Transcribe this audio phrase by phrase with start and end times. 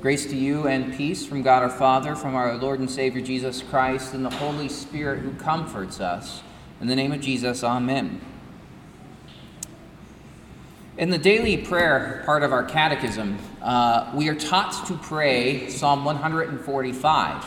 [0.00, 3.60] Grace to you and peace from God our Father, from our Lord and Savior Jesus
[3.60, 6.40] Christ, and the Holy Spirit who comforts us.
[6.80, 8.18] In the name of Jesus, Amen.
[10.96, 16.06] In the daily prayer part of our catechism, uh, we are taught to pray Psalm
[16.06, 17.44] 145.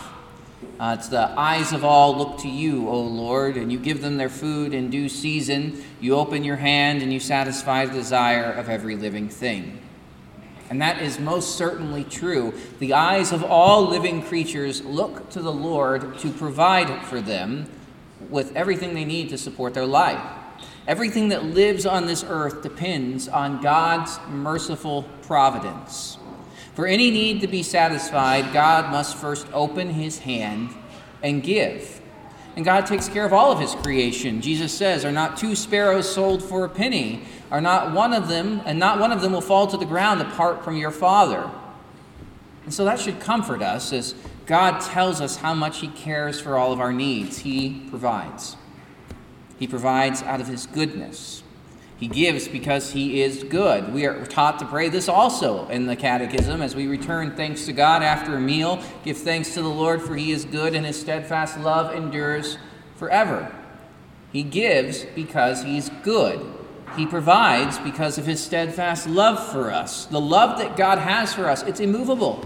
[0.79, 4.17] Uh, it's the eyes of all look to you, O Lord, and you give them
[4.17, 5.83] their food in due season.
[5.99, 9.82] You open your hand and you satisfy the desire of every living thing.
[10.73, 12.51] And that is most certainly true.
[12.79, 17.69] The eyes of all living creatures look to the Lord to provide for them
[18.31, 20.19] with everything they need to support their life.
[20.87, 26.17] Everything that lives on this earth depends on God's merciful providence.
[26.73, 30.71] For any need to be satisfied, God must first open his hand
[31.21, 32.01] and give.
[32.55, 34.41] And God takes care of all of his creation.
[34.41, 37.23] Jesus says, Are not two sparrows sold for a penny?
[37.53, 40.19] are not one of them, and not one of them will fall to the ground
[40.19, 41.51] apart from your Father.
[42.63, 44.15] And so that should comfort us as
[44.47, 47.37] God tells us how much He cares for all of our needs.
[47.37, 48.57] He provides.
[49.59, 51.42] He provides out of His goodness.
[52.03, 53.93] He gives because He is good.
[53.93, 57.71] We are taught to pray this also in the Catechism as we return thanks to
[57.71, 58.83] God after a meal.
[59.05, 62.57] Give thanks to the Lord, for He is good, and His steadfast love endures
[62.97, 63.55] forever.
[64.33, 66.45] He gives because He's good.
[66.97, 70.05] He provides because of his steadfast love for us.
[70.05, 72.43] The love that God has for us, it's immovable.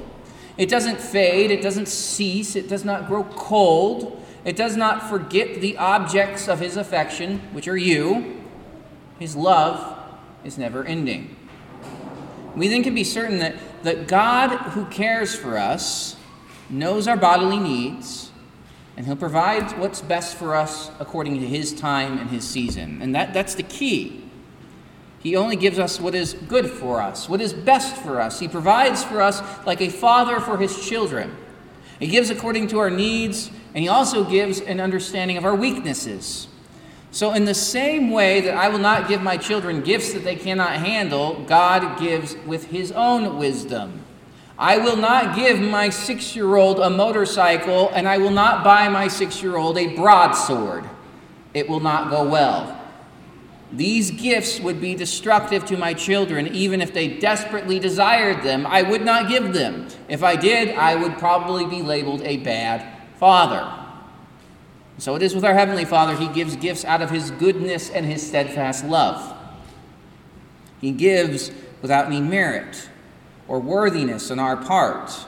[0.60, 4.24] It doesn't fade, it doesn't cease, it does not grow cold.
[4.46, 8.37] It does not forget the objects of his affection, which are you.
[9.20, 9.98] His love
[10.44, 11.36] is never ending.
[12.56, 16.16] We then can be certain that, that God, who cares for us,
[16.70, 18.32] knows our bodily needs,
[18.96, 23.00] and he'll provide what's best for us according to his time and his season.
[23.02, 24.24] And that, that's the key.
[25.20, 28.40] He only gives us what is good for us, what is best for us.
[28.40, 31.36] He provides for us like a father for his children.
[32.00, 36.48] He gives according to our needs, and He also gives an understanding of our weaknesses.
[37.12, 40.36] So, in the same way that I will not give my children gifts that they
[40.36, 44.04] cannot handle, God gives with His own wisdom.
[44.60, 48.90] I will not give my six year old a motorcycle, and I will not buy
[48.90, 50.84] my six year old a broadsword.
[51.54, 52.74] It will not go well.
[53.72, 58.66] These gifts would be destructive to my children, even if they desperately desired them.
[58.66, 59.88] I would not give them.
[60.08, 63.87] If I did, I would probably be labeled a bad father.
[65.00, 66.16] So it is with our Heavenly Father.
[66.16, 69.36] He gives gifts out of His goodness and His steadfast love.
[70.82, 72.90] He gives without any merit
[73.48, 75.26] or worthiness on our part.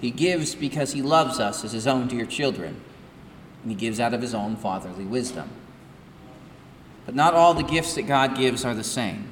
[0.00, 2.80] He gives because He loves us as His own dear children,
[3.62, 5.48] and He gives out of His own fatherly wisdom.
[7.06, 9.28] But not all the gifts that God gives are the same.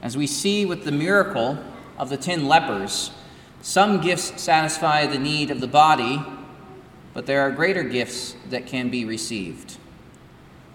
[0.00, 1.58] As we see with the miracle
[1.98, 3.10] of the ten lepers,
[3.60, 6.22] some gifts satisfy the need of the body,
[7.14, 9.78] but there are greater gifts that can be received.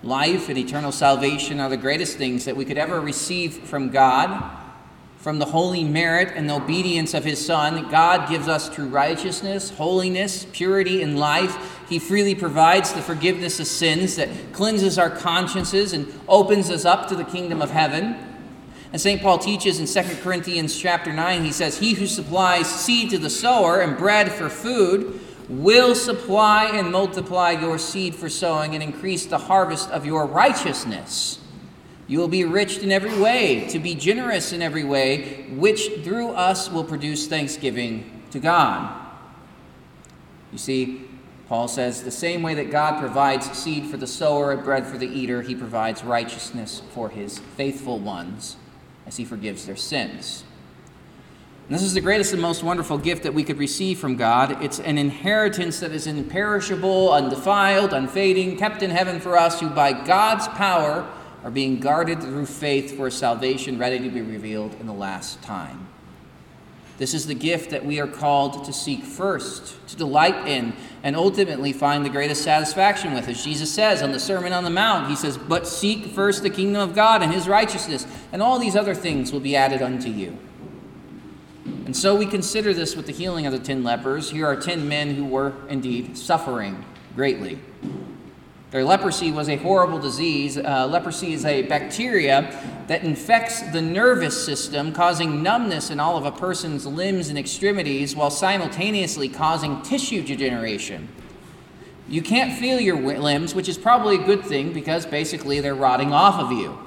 [0.02, 4.60] Life and eternal salvation are the greatest things that we could ever receive from God
[5.20, 9.70] from the holy merit and the obedience of his Son, God gives us true righteousness,
[9.70, 11.84] holiness, purity and life.
[11.90, 17.10] He freely provides the forgiveness of sins that cleanses our consciences and opens us up
[17.10, 18.16] to the kingdom of heaven.
[18.94, 19.22] And St.
[19.22, 23.30] Paul teaches in 2 Corinthians chapter 9, he says, He who supplies seed to the
[23.30, 29.26] sower and bread for food will supply and multiply your seed for sowing and increase
[29.26, 31.40] the harvest of your righteousness.
[32.08, 36.30] You will be rich in every way, to be generous in every way, which through
[36.30, 38.96] us will produce thanksgiving to God.
[40.52, 41.08] You see,
[41.48, 45.00] Paul says, the same way that God provides seed for the sower and bread for
[45.00, 48.58] the eater, he provides righteousness for his faithful ones
[49.08, 50.44] as he forgives their sins.
[51.69, 54.63] And this is the greatest and most wonderful gift that we could receive from God.
[54.63, 59.94] It's an inheritance that is imperishable, undefiled, unfading, kept in heaven for us who, by
[59.94, 61.07] God's power,
[61.44, 65.88] are being guarded through faith for salvation ready to be revealed in the last time.
[66.97, 70.74] This is the gift that we are called to seek first, to delight in,
[71.04, 73.27] and ultimately find the greatest satisfaction with.
[73.27, 76.50] As Jesus says on the Sermon on the Mount, He says, But seek first the
[76.50, 80.10] kingdom of God and His righteousness, and all these other things will be added unto
[80.10, 80.36] you.
[81.89, 84.30] And so we consider this with the healing of the ten lepers.
[84.30, 87.57] Here are ten men who were indeed suffering greatly.
[88.69, 90.56] Their leprosy was a horrible disease.
[90.56, 96.25] Uh, leprosy is a bacteria that infects the nervous system, causing numbness in all of
[96.25, 101.09] a person's limbs and extremities while simultaneously causing tissue degeneration.
[102.07, 106.13] You can't feel your limbs, which is probably a good thing because basically they're rotting
[106.13, 106.77] off of you.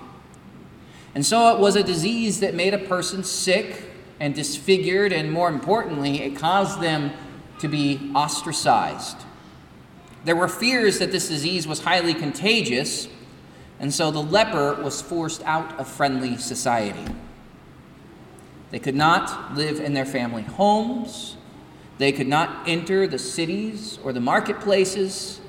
[1.17, 3.89] And so it was a disease that made a person sick
[4.23, 7.11] and disfigured, and more importantly, it caused them
[7.59, 9.17] to be ostracized.
[10.25, 13.09] There were fears that this disease was highly contagious,
[13.81, 17.13] and so the leper was forced out of friendly society.
[18.71, 21.37] They could not live in their family homes.
[21.99, 25.41] They could not enter the cities or the marketplaces.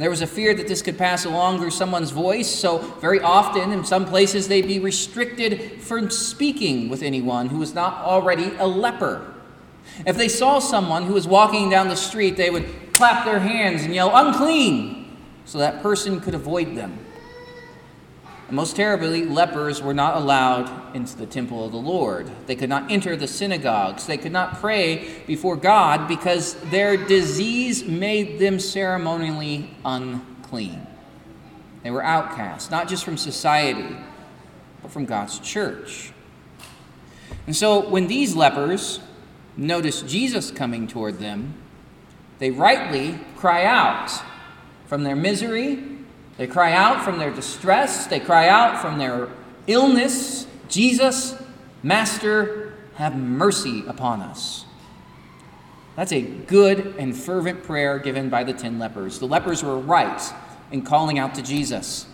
[0.00, 3.20] And there was a fear that this could pass along through someone's voice, so very
[3.20, 8.50] often in some places they'd be restricted from speaking with anyone who was not already
[8.58, 9.34] a leper.
[10.06, 13.82] If they saw someone who was walking down the street, they would clap their hands
[13.82, 16.98] and yell, unclean, so that person could avoid them.
[18.50, 22.30] Most terribly, lepers were not allowed into the temple of the Lord.
[22.46, 24.06] They could not enter the synagogues.
[24.06, 30.86] They could not pray before God because their disease made them ceremonially unclean.
[31.82, 33.96] They were outcasts, not just from society,
[34.82, 36.12] but from God's church.
[37.46, 39.00] And so when these lepers
[39.56, 41.54] notice Jesus coming toward them,
[42.38, 44.10] they rightly cry out
[44.86, 45.98] from their misery
[46.40, 49.28] they cry out from their distress, they cry out from their
[49.66, 51.34] illness Jesus,
[51.82, 54.64] Master, have mercy upon us.
[55.96, 59.18] That's a good and fervent prayer given by the ten lepers.
[59.18, 60.22] The lepers were right
[60.70, 62.06] in calling out to Jesus.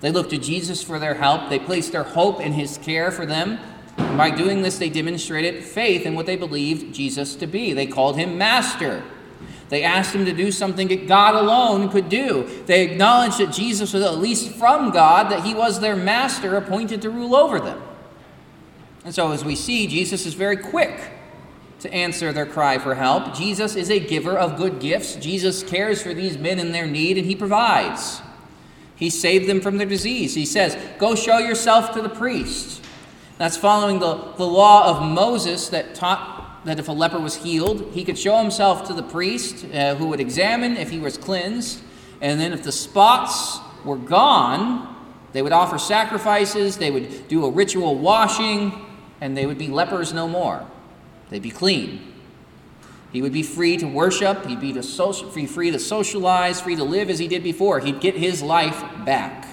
[0.00, 3.26] They looked to Jesus for their help, they placed their hope in his care for
[3.26, 3.58] them.
[3.96, 7.72] And by doing this, they demonstrated faith in what they believed Jesus to be.
[7.72, 9.02] They called him Master.
[9.72, 12.46] They asked him to do something that God alone could do.
[12.66, 17.00] They acknowledged that Jesus was at least from God, that he was their master appointed
[17.00, 17.80] to rule over them.
[19.06, 21.00] And so, as we see, Jesus is very quick
[21.80, 23.34] to answer their cry for help.
[23.34, 25.14] Jesus is a giver of good gifts.
[25.14, 28.20] Jesus cares for these men in their need, and he provides.
[28.94, 30.34] He saved them from their disease.
[30.34, 32.84] He says, Go show yourself to the priest.
[33.38, 36.31] That's following the, the law of Moses that taught
[36.64, 40.06] that if a leper was healed, he could show himself to the priest uh, who
[40.06, 41.80] would examine if he was cleansed.
[42.20, 44.88] And then if the spots were gone,
[45.32, 48.72] they would offer sacrifices, they would do a ritual washing,
[49.20, 50.66] and they would be lepers no more.
[51.30, 52.12] They'd be clean.
[53.12, 56.76] He would be free to worship, he'd be to social, free, free to socialize, free
[56.76, 57.80] to live as he did before.
[57.80, 59.48] He'd get his life back.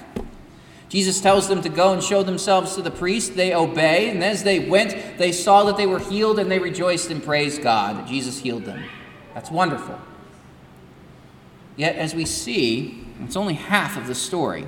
[0.89, 3.35] Jesus tells them to go and show themselves to the priest.
[3.35, 7.11] They obey, and as they went, they saw that they were healed and they rejoiced
[7.11, 8.83] and praised God Jesus healed them.
[9.35, 9.99] That's wonderful.
[11.77, 14.67] Yet, as we see, it's only half of the story.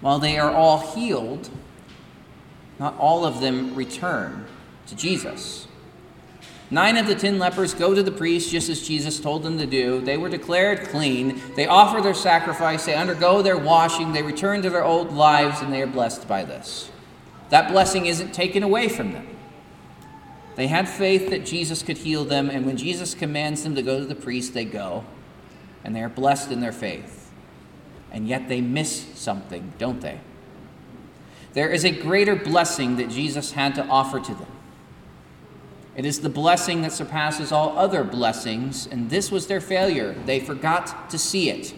[0.00, 1.50] While they are all healed,
[2.78, 4.46] not all of them return
[4.86, 5.66] to Jesus.
[6.72, 9.66] Nine of the ten lepers go to the priest just as Jesus told them to
[9.66, 10.00] do.
[10.00, 11.42] They were declared clean.
[11.56, 12.86] They offer their sacrifice.
[12.86, 14.12] They undergo their washing.
[14.12, 16.90] They return to their old lives, and they are blessed by this.
[17.48, 19.26] That blessing isn't taken away from them.
[20.54, 23.98] They had faith that Jesus could heal them, and when Jesus commands them to go
[23.98, 25.04] to the priest, they go,
[25.82, 27.32] and they are blessed in their faith.
[28.12, 30.20] And yet they miss something, don't they?
[31.52, 34.46] There is a greater blessing that Jesus had to offer to them.
[36.00, 40.14] It is the blessing that surpasses all other blessings, and this was their failure.
[40.24, 41.74] They forgot to see it.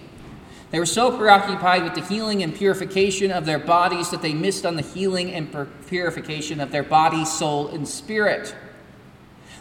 [0.71, 4.65] They were so preoccupied with the healing and purification of their bodies that they missed
[4.65, 5.53] on the healing and
[5.89, 8.55] purification of their body, soul, and spirit.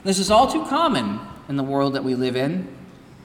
[0.03, 1.19] This is all too common
[1.49, 2.67] in the world that we live in,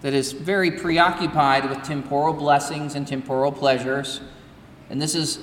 [0.01, 4.23] that is very preoccupied with temporal blessings and temporal pleasures.
[4.89, 5.41] And this is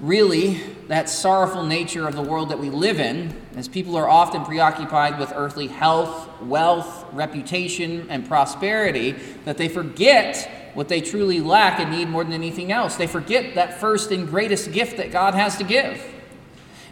[0.00, 0.54] really
[0.88, 5.18] that sorrowful nature of the world that we live in, as people are often preoccupied
[5.18, 9.12] with earthly health, wealth, reputation, and prosperity,
[9.44, 12.96] that they forget what they truly lack and need more than anything else.
[12.96, 16.02] They forget that first and greatest gift that God has to give.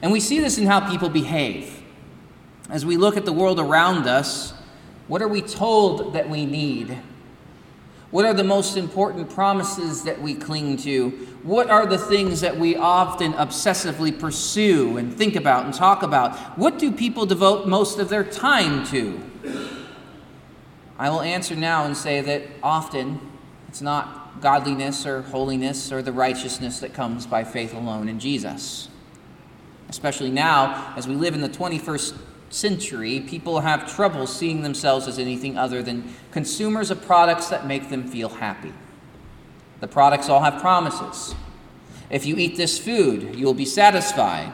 [0.02, 1.82] And we see this in how people behave.
[2.68, 4.52] As we look at the world around us,
[5.06, 6.98] what are we told that we need?
[8.10, 11.10] What are the most important promises that we cling to?
[11.42, 16.34] What are the things that we often obsessively pursue and think about and talk about?
[16.58, 19.22] What do people devote most of their time to?
[20.98, 23.20] I will answer now and say that often
[23.68, 28.88] it's not godliness or holiness or the righteousness that comes by faith alone in Jesus.
[29.90, 32.18] Especially now, as we live in the 21st
[32.50, 37.90] century, people have trouble seeing themselves as anything other than consumers of products that make
[37.90, 38.72] them feel happy.
[39.80, 41.34] The products all have promises.
[42.10, 44.52] If you eat this food, you will be satisfied.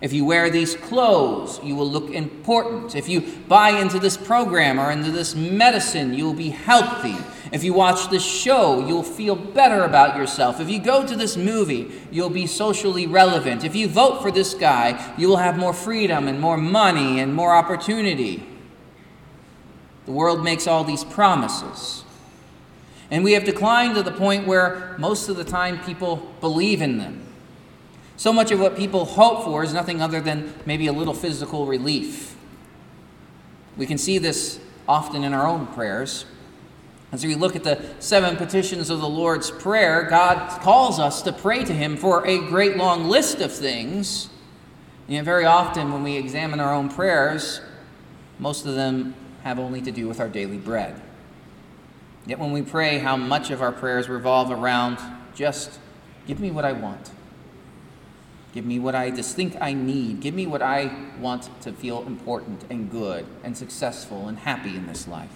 [0.00, 2.94] If you wear these clothes, you will look important.
[2.94, 7.16] If you buy into this program or into this medicine, you will be healthy.
[7.52, 10.60] If you watch this show, you'll feel better about yourself.
[10.60, 13.64] If you go to this movie, you'll be socially relevant.
[13.64, 17.34] If you vote for this guy, you will have more freedom and more money and
[17.34, 18.44] more opportunity.
[20.06, 22.04] The world makes all these promises.
[23.10, 26.98] And we have declined to the point where most of the time people believe in
[26.98, 27.22] them.
[28.16, 31.66] So much of what people hope for is nothing other than maybe a little physical
[31.66, 32.36] relief.
[33.76, 36.24] We can see this often in our own prayers.
[37.12, 41.32] As we look at the seven petitions of the Lord's Prayer, God calls us to
[41.32, 44.28] pray to Him for a great long list of things.
[45.08, 47.60] And very often, when we examine our own prayers,
[48.38, 51.00] most of them have only to do with our daily bread.
[52.26, 54.98] Yet when we pray, how much of our prayers revolve around
[55.34, 55.78] just
[56.26, 57.10] give me what I want.
[58.52, 60.20] Give me what I just think I need.
[60.20, 64.86] Give me what I want to feel important and good and successful and happy in
[64.86, 65.30] this life.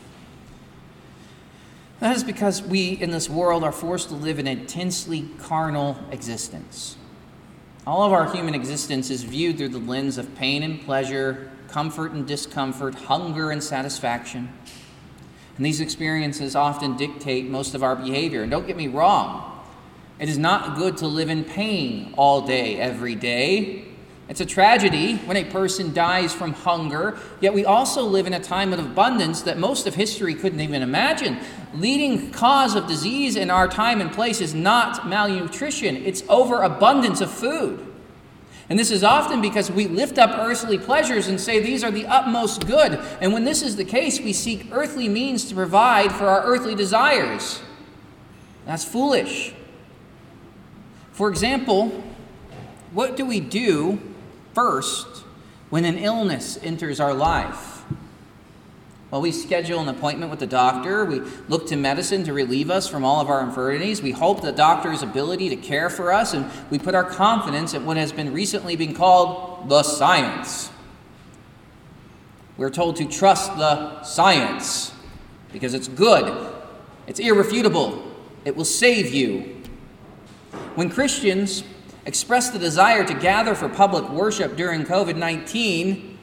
[2.00, 6.96] That is because we in this world are forced to live an intensely carnal existence.
[7.86, 12.12] All of our human existence is viewed through the lens of pain and pleasure, comfort
[12.12, 14.50] and discomfort, hunger and satisfaction.
[15.58, 18.42] And these experiences often dictate most of our behavior.
[18.42, 19.62] And don't get me wrong,
[20.18, 23.84] it is not good to live in pain all day, every day.
[24.30, 28.38] It's a tragedy when a person dies from hunger, yet we also live in a
[28.38, 31.40] time of abundance that most of history couldn't even imagine.
[31.74, 37.28] Leading cause of disease in our time and place is not malnutrition, it's overabundance of
[37.28, 37.84] food.
[38.68, 42.06] And this is often because we lift up earthly pleasures and say these are the
[42.06, 43.00] utmost good.
[43.20, 46.76] And when this is the case, we seek earthly means to provide for our earthly
[46.76, 47.60] desires.
[48.64, 49.54] That's foolish.
[51.10, 52.04] For example,
[52.92, 54.00] what do we do
[54.60, 55.24] first
[55.70, 57.82] when an illness enters our life?
[59.10, 61.04] Well, we schedule an appointment with the doctor.
[61.06, 64.02] We look to medicine to relieve us from all of our infirmities.
[64.02, 67.86] We hope the doctor's ability to care for us, and we put our confidence in
[67.86, 70.70] what has been recently been called the science.
[72.58, 74.92] We're told to trust the science
[75.52, 76.52] because it's good,
[77.06, 78.04] it's irrefutable,
[78.44, 79.62] it will save you.
[80.74, 81.64] When Christians
[82.06, 86.18] express the desire to gather for public worship during COVID 19,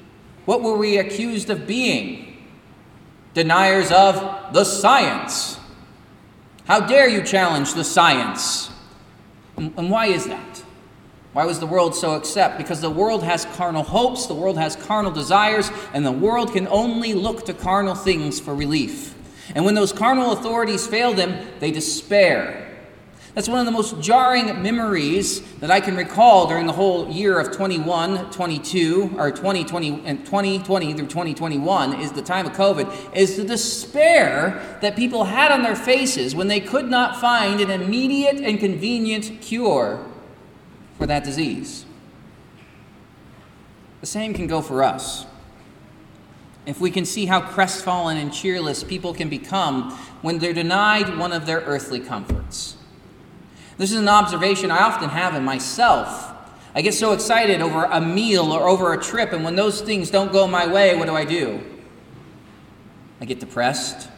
[0.46, 2.28] what were we accused of being?
[3.38, 5.60] deniers of the science.
[6.66, 8.72] How dare you challenge the science?
[9.56, 10.64] And why is that?
[11.34, 12.58] Why was the world so upset?
[12.58, 16.68] Because the world has carnal hopes, the world has carnal desires, and the world can
[16.68, 19.14] only look to carnal things for relief.
[19.54, 22.67] And when those carnal authorities fail them, they despair.
[23.38, 27.40] That's one of the most jarring memories that I can recall during the whole year
[27.40, 33.38] of 21, 22, or 2020 and 2020 through 2021 is the time of COVID, is
[33.38, 38.38] the despair that people had on their faces when they could not find an immediate
[38.38, 40.04] and convenient cure
[40.98, 41.86] for that disease.
[44.02, 45.28] The same can go for us.
[46.66, 49.92] If we can see how crestfallen and cheerless people can become
[50.24, 52.77] when they're denied one of their earthly comforts.
[53.78, 56.34] This is an observation I often have in myself.
[56.74, 60.10] I get so excited over a meal or over a trip, and when those things
[60.10, 61.62] don't go my way, what do I do?
[63.22, 64.10] I get depressed.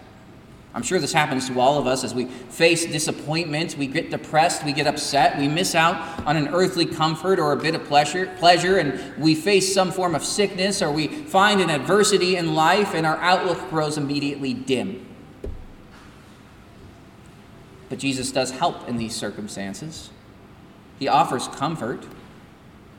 [0.74, 4.64] I'm sure this happens to all of us as we face disappointment, we get depressed,
[4.64, 8.32] we get upset, we miss out on an earthly comfort or a bit of pleasure,
[8.38, 12.94] pleasure and we face some form of sickness or we find an adversity in life
[12.94, 15.09] and our outlook grows immediately dim.
[17.90, 20.12] But Jesus does help in these circumstances.
[21.00, 22.06] He offers comfort.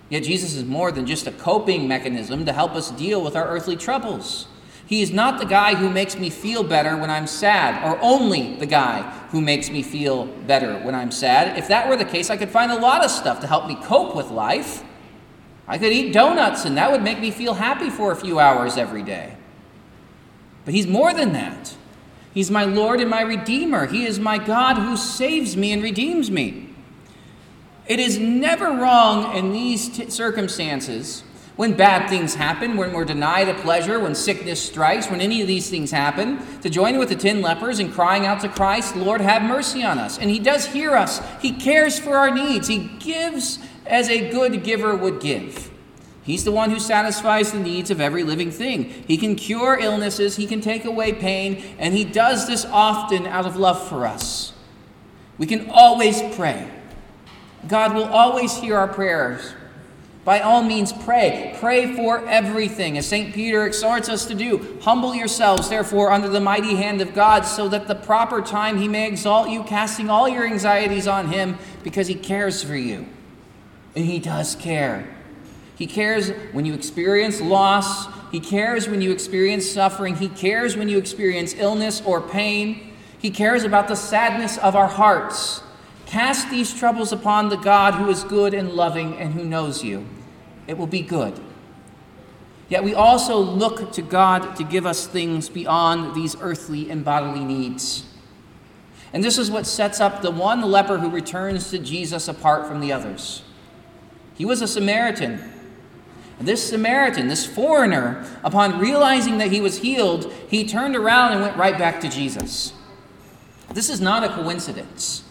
[0.09, 3.47] Yet Jesus is more than just a coping mechanism to help us deal with our
[3.47, 4.49] earthly troubles.
[4.91, 8.57] He is not the guy who makes me feel better when I'm sad, or only
[8.57, 11.57] the guy who makes me feel better when I'm sad.
[11.57, 13.77] If that were the case, I could find a lot of stuff to help me
[13.77, 14.83] cope with life.
[15.69, 18.77] I could eat donuts, and that would make me feel happy for a few hours
[18.77, 19.37] every day.
[20.65, 21.77] But he's more than that.
[22.33, 23.87] He's my Lord and my Redeemer.
[23.87, 26.69] He is my God who saves me and redeems me.
[27.87, 31.25] It is never wrong in these t- circumstances
[31.57, 35.49] when bad things happen, when we're denied a pleasure, when sickness strikes, when any of
[35.49, 39.21] these things happen, to join with the ten lepers and crying out to Christ, Lord,
[39.21, 40.19] have mercy on us.
[40.19, 44.63] And He does hear us, He cares for our needs, He gives as a good
[44.63, 45.70] giver would give.
[46.23, 49.05] He's the one who satisfies the needs of every living thing.
[49.07, 53.47] He can cure illnesses, He can take away pain, and He does this often out
[53.47, 54.53] of love for us.
[55.39, 56.71] We can always pray.
[57.67, 59.55] God will always hear our prayers
[60.23, 61.57] By all means, pray.
[61.59, 63.35] Pray for everything, as St.
[63.35, 64.79] Peter exhorts us to do.
[64.83, 68.87] Humble yourselves, therefore, under the mighty hand of God, so that the proper time he
[68.87, 73.07] may exalt you, casting all your anxieties on him, because he cares for you.
[73.97, 75.09] And he does care.
[75.81, 78.07] He cares when you experience loss.
[78.31, 80.15] He cares when you experience suffering.
[80.15, 82.93] He cares when you experience illness or pain.
[83.19, 85.63] He cares about the sadness of our hearts.
[86.05, 90.05] Cast these troubles upon the God who is good and loving and who knows you.
[90.67, 91.41] It will be good.
[92.69, 97.43] Yet we also look to God to give us things beyond these earthly and bodily
[97.43, 98.05] needs.
[99.15, 102.81] And this is what sets up the one leper who returns to Jesus apart from
[102.81, 103.45] the others.
[104.35, 105.57] He was a Samaritan.
[106.41, 111.57] This Samaritan, this foreigner, upon realizing that he was healed, he turned around and went
[111.57, 112.73] right back to Jesus.
[113.75, 115.23] This is not a coincidence.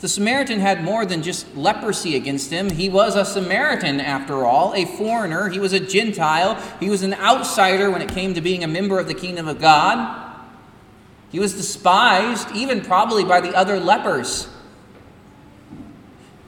[0.00, 2.70] The Samaritan had more than just leprosy against him.
[2.70, 5.48] He was a Samaritan, after all, a foreigner.
[5.50, 6.60] He was a Gentile.
[6.80, 9.60] He was an outsider when it came to being a member of the kingdom of
[9.60, 10.24] God.
[11.30, 14.48] He was despised, even probably by the other lepers.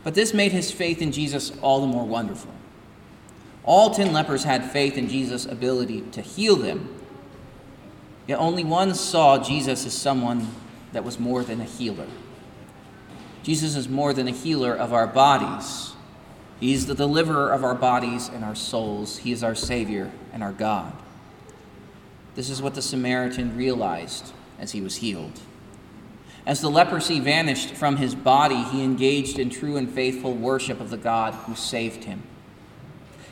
[0.02, 2.52] But this made his faith in Jesus all the more wonderful.
[3.68, 6.88] All ten lepers had faith in Jesus' ability to heal them,
[8.26, 10.48] yet only one saw Jesus as someone
[10.92, 12.06] that was more than a healer.
[13.42, 15.92] Jesus is more than a healer of our bodies.
[16.58, 19.18] He is the deliverer of our bodies and our souls.
[19.18, 20.94] He is our Savior and our God.
[22.36, 25.40] This is what the Samaritan realized as he was healed.
[26.46, 30.88] As the leprosy vanished from his body, he engaged in true and faithful worship of
[30.88, 32.22] the God who saved him.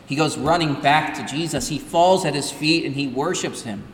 [0.06, 1.68] He goes running back to Jesus.
[1.68, 3.84] He falls at his feet and he worships him.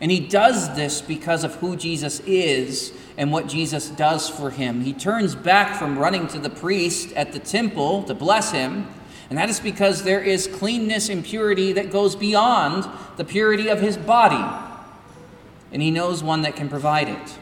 [0.00, 4.80] And he does this because of who Jesus is and what Jesus does for him.
[4.80, 8.88] He turns back from running to the priest at the temple to bless him,
[9.30, 12.86] and that is because there is cleanness and purity that goes beyond
[13.16, 14.44] the purity of his body.
[15.72, 17.38] And he knows one that can provide it.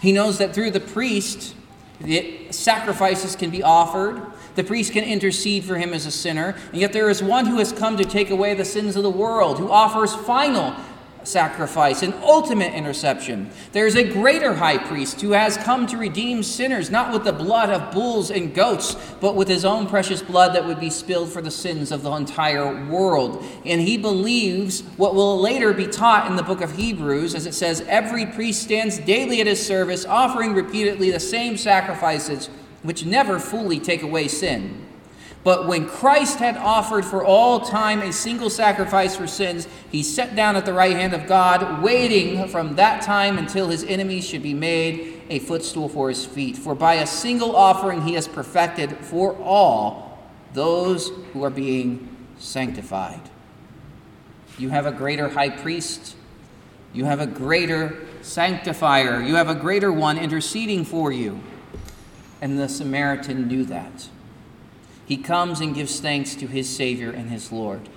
[0.00, 1.54] He knows that through the priest,
[2.00, 4.22] the sacrifices can be offered.
[4.54, 6.56] The priest can intercede for him as a sinner.
[6.72, 9.10] And yet there is one who has come to take away the sins of the
[9.10, 10.74] world, who offers final
[11.28, 13.50] sacrifice, an ultimate interception.
[13.72, 17.32] There is a greater high priest who has come to redeem sinners, not with the
[17.32, 21.30] blood of bulls and goats, but with his own precious blood that would be spilled
[21.30, 23.44] for the sins of the entire world.
[23.64, 27.54] And he believes what will later be taught in the book of Hebrews, as it
[27.54, 32.48] says, Every priest stands daily at his service, offering repeatedly the same sacrifices,
[32.82, 34.87] which never fully take away sin.
[35.44, 40.34] But when Christ had offered for all time a single sacrifice for sins, he sat
[40.34, 44.42] down at the right hand of God, waiting from that time until his enemies should
[44.42, 46.56] be made a footstool for his feet.
[46.56, 50.18] For by a single offering he has perfected for all
[50.54, 53.20] those who are being sanctified.
[54.58, 56.16] You have a greater high priest,
[56.92, 61.40] you have a greater sanctifier, you have a greater one interceding for you.
[62.40, 64.08] And the Samaritan knew that
[65.08, 67.88] he comes and gives thanks to his Savior and his Lord.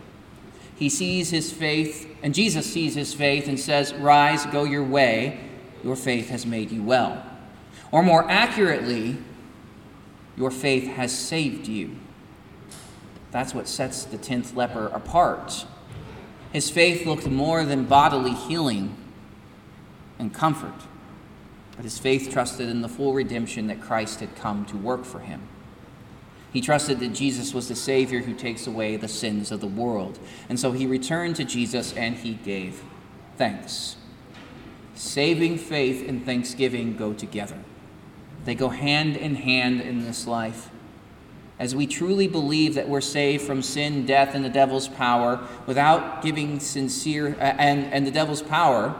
[0.77, 5.41] He sees his faith, and Jesus sees his faith and says, Rise, go your way,
[5.83, 7.21] your faith has made you well.
[7.91, 9.17] Or more accurately,
[10.37, 11.97] your faith has saved you.
[13.31, 15.65] That's what sets the tenth leper apart.
[16.53, 18.95] His faith looked more than bodily healing
[20.17, 20.87] and comfort,
[21.75, 25.19] but his faith trusted in the full redemption that Christ had come to work for
[25.19, 25.41] him.
[26.51, 30.19] He trusted that Jesus was the Savior who takes away the sins of the world.
[30.49, 32.83] And so he returned to Jesus and he gave
[33.37, 33.95] thanks.
[34.93, 37.57] Saving faith and thanksgiving go together,
[38.43, 40.69] they go hand in hand in this life.
[41.57, 46.23] As we truly believe that we're saved from sin, death, and the devil's power without
[46.23, 48.95] giving sincere, uh, and, and the devil's power,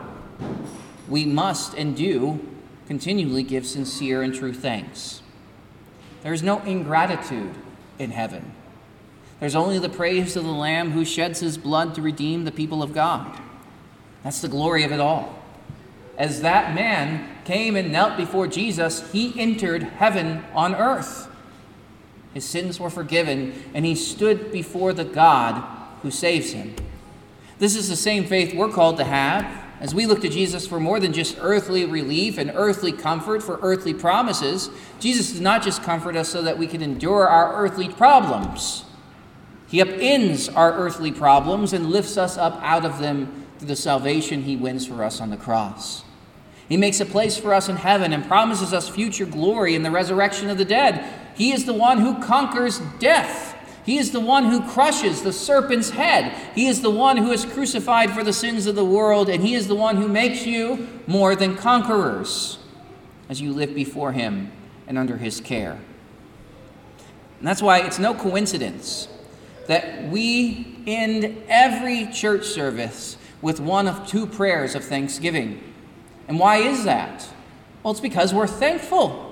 [1.09, 2.39] we must and do
[2.87, 5.21] continually give sincere and true thanks.
[6.21, 7.53] There's no ingratitude
[7.97, 8.53] in heaven.
[9.39, 12.83] There's only the praise of the Lamb who sheds his blood to redeem the people
[12.83, 13.39] of God.
[14.23, 15.39] That's the glory of it all.
[16.17, 21.27] As that man came and knelt before Jesus, he entered heaven on earth.
[22.33, 25.63] His sins were forgiven, and he stood before the God
[26.03, 26.75] who saves him.
[27.57, 30.79] This is the same faith we're called to have as we look to Jesus for
[30.79, 35.81] more than just earthly relief and earthly comfort for earthly promises, Jesus does not just
[35.81, 38.85] comfort us so that we can endure our earthly problems.
[39.67, 44.43] He upends our earthly problems and lifts us up out of them through the salvation
[44.43, 46.03] he wins for us on the cross.
[46.69, 49.89] He makes a place for us in heaven and promises us future glory in the
[49.89, 51.03] resurrection of the dead.
[51.35, 53.50] He is the one who conquers death
[53.85, 56.35] He is the one who crushes the serpent's head.
[56.53, 59.55] He is the one who is crucified for the sins of the world, and He
[59.55, 62.59] is the one who makes you more than conquerors
[63.29, 64.51] as you live before Him
[64.87, 65.79] and under His care.
[67.39, 69.07] And that's why it's no coincidence
[69.67, 75.63] that we end every church service with one of two prayers of thanksgiving.
[76.27, 77.27] And why is that?
[77.81, 79.30] Well, it's because we're thankful.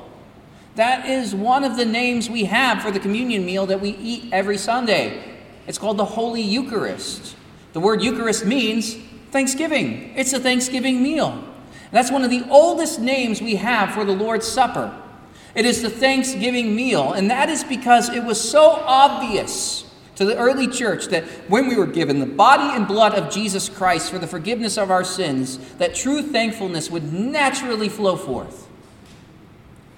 [0.76, 4.32] That is one of the names we have for the communion meal that we eat
[4.32, 5.38] every Sunday.
[5.68, 7.36] It's called the Holy Eucharist.
[7.74, 8.96] The word Eucharist means
[9.32, 11.44] thanksgiving, it's a Thanksgiving meal.
[11.92, 14.96] That's one of the oldest names we have for the Lord's Supper.
[15.56, 20.38] It is the Thanksgiving meal, and that is because it was so obvious to the
[20.38, 24.20] early church that when we were given the body and blood of Jesus Christ for
[24.20, 28.69] the forgiveness of our sins, that true thankfulness would naturally flow forth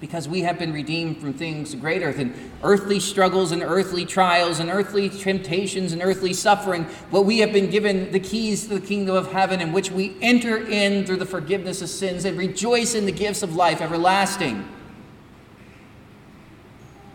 [0.02, 2.34] because we have been redeemed from things greater than
[2.64, 6.84] earthly struggles and earthly trials and earthly temptations and earthly suffering.
[7.12, 10.16] But we have been given the keys to the kingdom of heaven in which we
[10.20, 14.68] enter in through the forgiveness of sins and rejoice in the gifts of life everlasting.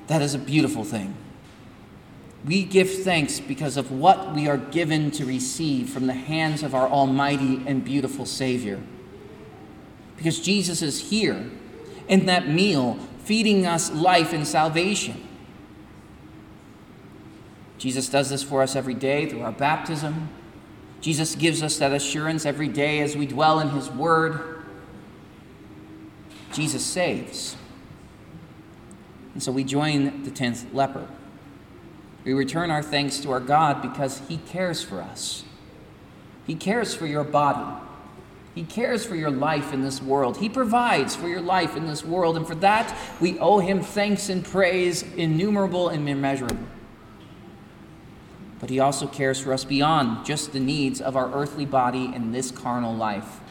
[0.07, 1.13] That is a beautiful thing.
[2.45, 6.73] We give thanks because of what we are given to receive from the hands of
[6.73, 8.79] our almighty and beautiful Savior.
[10.15, 11.51] Because Jesus is here
[12.07, 15.23] in that meal, feeding us life and salvation.
[17.77, 20.29] Jesus does this for us every day through our baptism.
[21.01, 24.63] Jesus gives us that assurance every day as we dwell in His Word.
[26.53, 27.55] Jesus saves.
[29.33, 31.07] And so we join the tenth leper.
[32.23, 35.43] We return our thanks to our God because He cares for us.
[36.47, 37.86] He cares for your body.
[38.57, 40.37] He cares for your life in this world.
[40.37, 42.37] He provides for your life in this world.
[42.37, 46.57] And for that, we owe him thanks and praise innumerable and immeasurable.
[48.59, 52.31] But he also cares for us beyond just the needs of our earthly body in
[52.31, 53.41] this carnal life.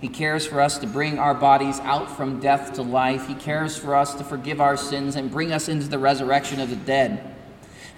[0.00, 3.28] He cares for us to bring our bodies out from death to life.
[3.28, 6.70] He cares for us to forgive our sins and bring us into the resurrection of
[6.70, 7.34] the dead.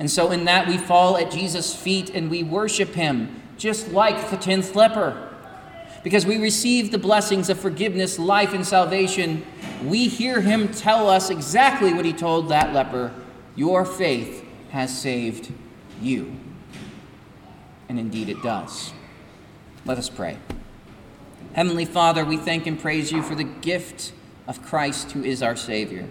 [0.01, 4.31] And so, in that, we fall at Jesus' feet and we worship him, just like
[4.31, 5.28] the tenth leper
[6.03, 9.45] because we receive the blessings of forgiveness, life, and salvation,
[9.85, 13.13] we hear him tell us exactly what he told that leper
[13.57, 15.53] Your faith has saved
[16.01, 16.37] you.
[17.89, 18.93] And indeed it does.
[19.85, 20.37] Let us pray.
[21.55, 24.13] Heavenly Father, we thank and praise you for the gift
[24.47, 26.07] of Christ who is our Savior.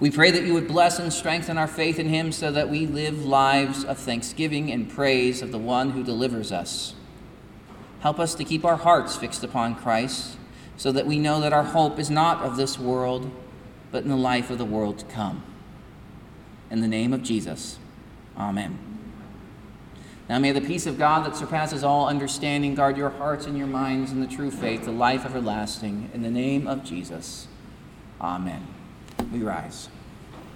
[0.00, 2.86] We pray that you would bless and strengthen our faith in him so that we
[2.86, 6.94] live lives of thanksgiving and praise of the one who delivers us.
[8.00, 10.36] Help us to keep our hearts fixed upon Christ
[10.76, 13.30] so that we know that our hope is not of this world,
[13.92, 15.42] but in the life of the world to come.
[16.70, 17.78] In the name of Jesus,
[18.38, 18.78] amen.
[20.30, 23.66] Now may the peace of God that surpasses all understanding guard your hearts and your
[23.66, 26.08] minds in the true faith, the life everlasting.
[26.14, 27.48] In the name of Jesus,
[28.20, 28.66] amen.
[29.32, 29.88] We rise.